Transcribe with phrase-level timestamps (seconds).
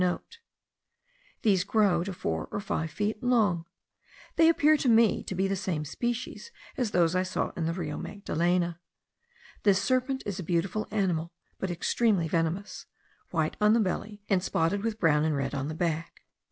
[1.43, 3.65] These grow to four or five feet long.
[4.35, 7.73] They appeared to me to be the same species as those I saw in the
[7.73, 8.79] Rio Magdalena.
[9.61, 12.87] This serpent is a beautiful animal, but extremely venomous,
[13.29, 16.21] white on the belly, and spotted with brown and red on the back.